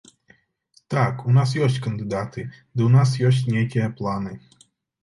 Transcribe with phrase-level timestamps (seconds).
[0.93, 4.37] Так, у нас ёсць кандыдаты, ды ў нас ёсць нейкія планы.